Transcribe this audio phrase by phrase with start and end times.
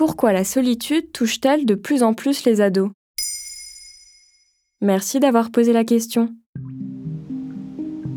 [0.00, 2.88] Pourquoi la solitude touche-t-elle de plus en plus les ados?
[4.80, 6.30] Merci d'avoir posé la question.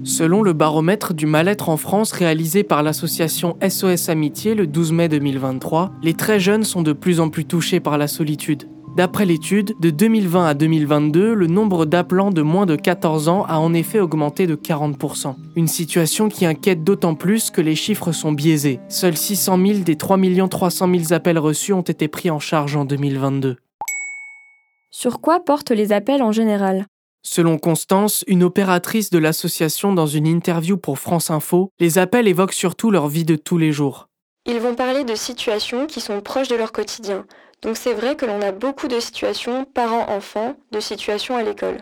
[0.06, 5.10] Selon le baromètre du mal-être en France réalisé par l'association SOS Amitié le 12 mai
[5.10, 8.70] 2023, les très jeunes sont de plus en plus touchés par la solitude.
[8.96, 13.58] D'après l'étude, de 2020 à 2022, le nombre d'appelants de moins de 14 ans a
[13.58, 15.34] en effet augmenté de 40%.
[15.56, 18.80] Une situation qui inquiète d'autant plus que les chiffres sont biaisés.
[18.90, 22.86] Seuls 600 000 des 3 300 000 appels reçus ont été pris en charge en
[22.86, 23.58] 2022.
[24.92, 26.86] Sur quoi portent les appels en général?
[27.24, 32.54] Selon Constance, une opératrice de l'association dans une interview pour France Info, les appels évoquent
[32.54, 34.08] surtout leur vie de tous les jours.
[34.46, 37.26] Ils vont parler de situations qui sont proches de leur quotidien.
[37.64, 41.78] Donc c'est vrai que l'on a beaucoup de situations parents-enfants, de situations à l'école.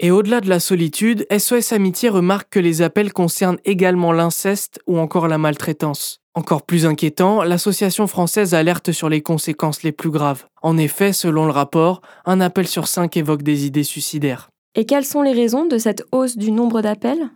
[0.00, 4.98] Et au-delà de la solitude, SOS Amitié remarque que les appels concernent également l'inceste ou
[4.98, 6.20] encore la maltraitance.
[6.34, 10.46] Encore plus inquiétant, l'association française alerte sur les conséquences les plus graves.
[10.62, 14.50] En effet, selon le rapport, un appel sur cinq évoque des idées suicidaires.
[14.74, 17.30] Et quelles sont les raisons de cette hausse du nombre d'appels?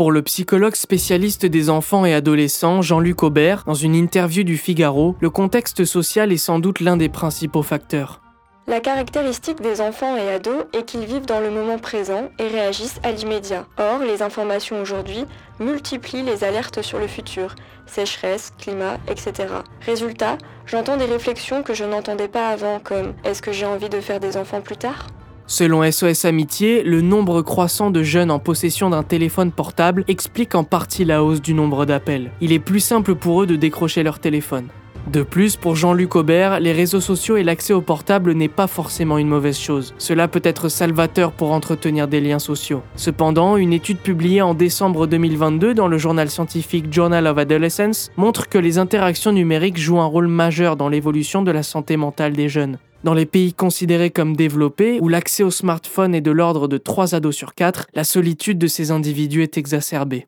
[0.00, 5.14] Pour le psychologue spécialiste des enfants et adolescents Jean-Luc Aubert, dans une interview du Figaro,
[5.20, 8.22] le contexte social est sans doute l'un des principaux facteurs.
[8.66, 12.98] La caractéristique des enfants et ados est qu'ils vivent dans le moment présent et réagissent
[13.02, 13.66] à l'immédiat.
[13.76, 15.26] Or, les informations aujourd'hui
[15.58, 19.52] multiplient les alertes sur le futur, sécheresse, climat, etc.
[19.84, 24.00] Résultat, j'entends des réflexions que je n'entendais pas avant comme est-ce que j'ai envie de
[24.00, 25.08] faire des enfants plus tard?
[25.50, 30.62] Selon SOS Amitié, le nombre croissant de jeunes en possession d'un téléphone portable explique en
[30.62, 32.30] partie la hausse du nombre d'appels.
[32.40, 34.68] Il est plus simple pour eux de décrocher leur téléphone.
[35.08, 39.18] De plus, pour Jean-Luc Aubert, les réseaux sociaux et l'accès au portable n'est pas forcément
[39.18, 39.92] une mauvaise chose.
[39.98, 42.82] Cela peut être salvateur pour entretenir des liens sociaux.
[42.94, 48.48] Cependant, une étude publiée en décembre 2022 dans le journal scientifique Journal of Adolescence montre
[48.48, 52.48] que les interactions numériques jouent un rôle majeur dans l'évolution de la santé mentale des
[52.48, 52.78] jeunes.
[53.02, 57.14] Dans les pays considérés comme développés, où l'accès au smartphone est de l'ordre de 3
[57.14, 60.26] ados sur 4, la solitude de ces individus est exacerbée.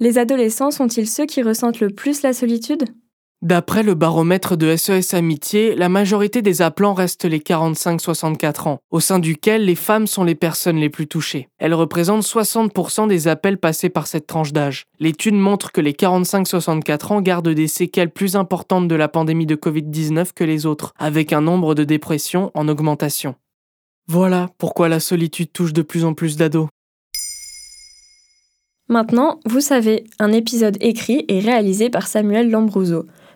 [0.00, 2.84] Les adolescents sont-ils ceux qui ressentent le plus la solitude?
[3.42, 9.00] D'après le baromètre de SOS Amitié, la majorité des appelants restent les 45-64 ans, au
[9.00, 11.48] sein duquel les femmes sont les personnes les plus touchées.
[11.56, 14.84] Elles représentent 60% des appels passés par cette tranche d'âge.
[14.98, 19.56] L'étude montre que les 45-64 ans gardent des séquelles plus importantes de la pandémie de
[19.56, 23.36] Covid-19 que les autres, avec un nombre de dépressions en augmentation.
[24.06, 26.68] Voilà pourquoi la solitude touche de plus en plus d'ados.
[28.90, 33.06] Maintenant, vous savez, un épisode écrit et réalisé par Samuel Lambrouzo.